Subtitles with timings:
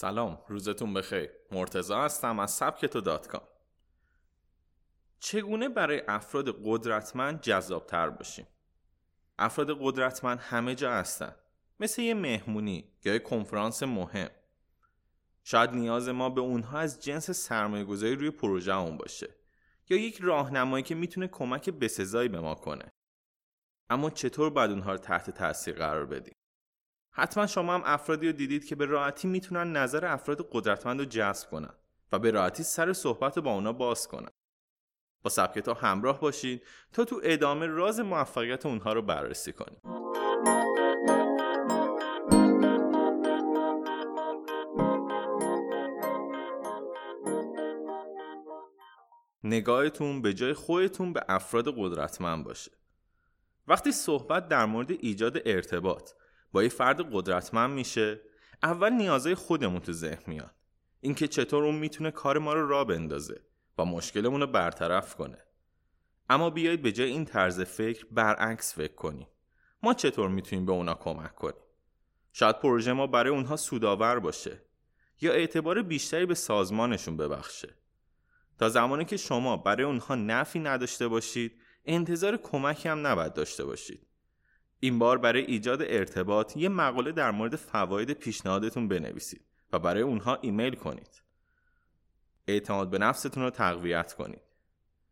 [0.00, 1.30] سلام روزتون بخیر.
[1.52, 3.42] مرتزا هستم از سبکتو دات کام.
[5.20, 8.46] چگونه برای افراد قدرتمند جذابتر باشیم؟
[9.38, 11.34] افراد قدرتمند همه جا هستن.
[11.80, 14.30] مثل یه مهمونی یا یه کنفرانس مهم.
[15.42, 19.28] شاید نیاز ما به اونها از جنس سرمایه گذاری روی پروژه اون باشه.
[19.88, 22.92] یا یک راهنمایی که می‌تونه کمک بسزایی به ما کنه.
[23.90, 26.34] اما چطور باید اونها رو تحت تاثیر قرار بدیم؟
[27.18, 31.50] حتما شما هم افرادی رو دیدید که به راحتی می‌تونن نظر افراد قدرتمند رو جذب
[31.50, 31.74] کنن
[32.12, 34.30] و به راحتی سر صحبت با اونا باز کنن.
[35.22, 39.80] با سبکتا همراه باشید تا تو ادامه راز موفقیت اونها رو بررسی کنیم.
[49.44, 52.70] نگاهتون به جای خودتون به افراد قدرتمند باشه.
[53.66, 56.10] وقتی صحبت در مورد ایجاد ارتباط
[56.52, 58.20] با یه فرد قدرتمند میشه
[58.62, 60.54] اول نیازهای خودمون تو ذهن میاد.
[61.00, 63.40] اینکه چطور اون می‌تونه کار ما رو را بندازه
[63.78, 65.38] و مشکلمون رو برطرف کنه.
[66.30, 69.28] اما بیایید به جای این طرز فکر برعکس فکر کنیم.
[69.82, 71.62] ما چطور می‌تونیم به اونا کمک کنیم؟
[72.32, 74.62] شاید پروژه ما برای اونها سودآور باشه
[75.20, 77.74] یا اعتبار بیشتری به سازمانشون ببخشه.
[78.58, 84.06] تا زمانی که شما برای اونها نفی نداشته باشید انتظار کمکی هم نباید داشته باشید.
[84.80, 90.38] این بار برای ایجاد ارتباط یه مقاله در مورد فواید پیشنهادتون بنویسید و برای اونها
[90.42, 91.22] ایمیل کنید.
[92.46, 94.42] اعتماد به نفستون رو تقویت کنید.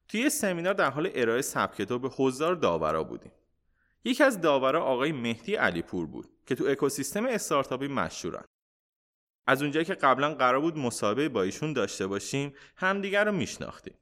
[0.09, 3.33] توی یه سمینار در حال ارائه سبکتو به حضار داورا بودیم.
[4.05, 8.44] یکی از داورا آقای مهدی علیپور بود که تو اکوسیستم استارتاپی مشهورن.
[9.47, 13.94] از اونجایی که قبلا قرار بود مصاحبه با ایشون داشته باشیم همدیگر رو میشناختیم.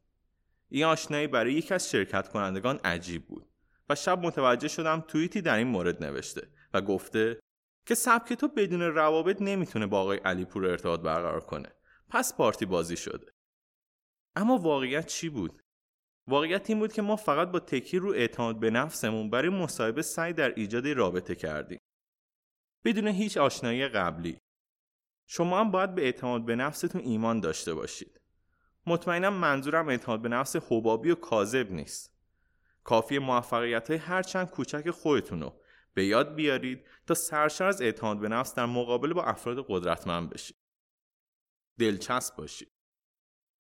[0.69, 3.47] این آشنایی برای یکی از شرکت کنندگان عجیب بود.
[3.89, 7.41] و شب متوجه شدم توییتی در این مورد نوشته و گفته
[7.87, 11.69] که سبک تو بدون روابط نمی‌تونه با آقای علیپور ارتباط برقرار کنه.
[12.09, 13.33] پس پارتی بازی شده.
[14.37, 15.63] اما واقعیت چی بود؟
[16.27, 20.33] واقعیت این بود که ما فقط با تکیه رو اعتماد به نفسمون برای مصاحبه سعی
[20.33, 21.79] در ایجاد رابطه کردیم.
[22.85, 24.39] بدون هیچ آشنایی قبلی.
[25.27, 28.21] شما هم باید به اعتماد به نفستون ایمان داشته باشید.
[28.87, 32.14] مطمئنم منظورم اعتماد به نفس حبابی و کاذب نیست.
[32.85, 35.61] کافی موفقیت های هرچند کوچک خودتون رو
[35.95, 40.57] به یاد بیارید تا سرشار از اعتماد به نفس در مقابله با افراد قدرتمند بشید.
[41.79, 42.73] دلچسب باشید.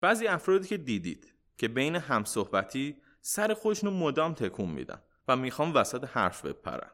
[0.01, 5.75] بعضی افرادی که دیدید که بین همصحبتی سر خودشون رو مدام تکون میدن و می‌خوام
[5.75, 6.91] وسط حرف بپرن.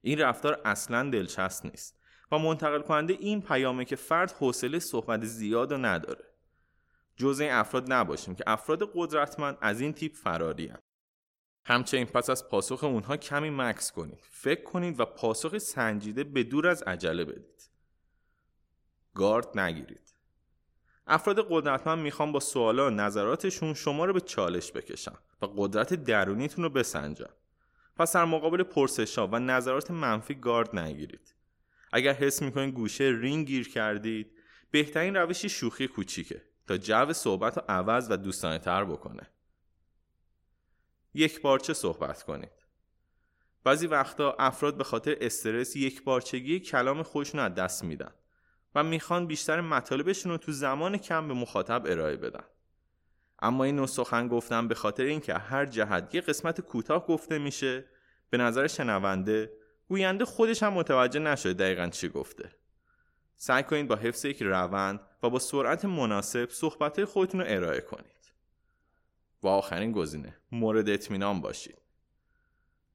[0.00, 2.00] این رفتار اصلا دلچسب نیست
[2.32, 6.24] و منتقل کننده این پیامه که فرد حوصله صحبت زیاد و نداره.
[7.16, 10.72] جزء این افراد نباشیم که افراد قدرتمند از این تیپ فراری
[11.68, 14.18] همچنین پس از پاسخ اونها کمی مکس کنید.
[14.30, 17.70] فکر کنید و پاسخ سنجیده به دور از عجله بدید.
[19.14, 20.14] گارد نگیرید.
[21.06, 26.64] افراد قدرتمند می‌خوان با سوالا و نظراتشون شما رو به چالش بکشن و قدرت درونیتون
[26.64, 27.30] رو بسنجن.
[27.96, 31.34] پس در مقابل پرسشا و نظرات منفی گارد نگیرید.
[31.92, 34.32] اگر حس می‌کنید گوشه رینگ گیر کردید
[34.70, 39.30] بهترین روشی شوخی کوچیکه تا جو صحبت رو عوض و دوستانه تر بکنه.
[41.16, 42.66] یک بارچه صحبت کنید.
[43.64, 48.10] بعضی وقتا افراد به خاطر استرس یک بارچگی کلام خودشون از دست میدن
[48.74, 52.44] و می‌خوان بیشتر مطالبشون رو تو زمان کم به مخاطب ارائه بدن.
[53.38, 57.84] اما این نوع سخن گفتن به خاطر اینکه هر جهت یه قسمت کوتاه گفته میشه
[58.30, 59.52] به نظر شنونده
[59.88, 62.50] گوینده خودش هم متوجه نشده دقیقا چی گفته.
[63.36, 68.32] سعی کنید با حفظ یک روند و با سرعت مناسب صحبت خودتون رو ارائه کنید.
[69.46, 70.36] و آخرین گزینه.
[70.52, 71.78] مورد اطمینان باشید.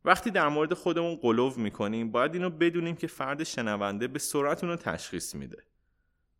[0.05, 4.75] وقتی در مورد خودمون قلوب می‌کنیم باید اینو بدونیم که فرد شنونده به سرعت اونو
[4.75, 5.63] تشخیص میده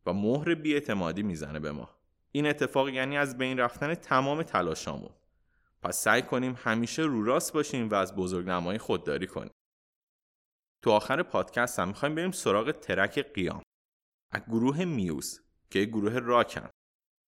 [0.05, 1.89] و مهر بیاعتمادی می‌زنه به ما.
[2.31, 5.11] این اتفاق یعنی از بین رفتن تمام تلاشامون.
[5.81, 9.51] پس سعی کنیم همیشه رو راست باشیم و از بزرگنمایی خودداری کنیم.
[10.81, 13.61] تو آخر پادکست هم می‌خوایم بریم سراغ ترک قیام.
[14.31, 16.69] از گروه میوز که گروه راکن.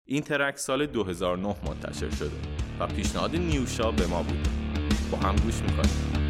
[0.06, 2.57] این ترک سال 2009 منتشر شده.
[2.80, 4.48] و پیشنهاد نیوشا به ما بود.
[5.12, 6.27] با هم گوش می‌کنیم.